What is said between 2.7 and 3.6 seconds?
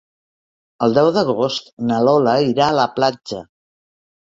a la platja.